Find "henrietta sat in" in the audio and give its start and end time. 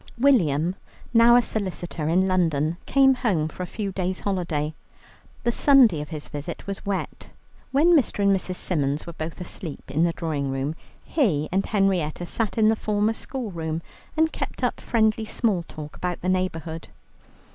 11.67-12.69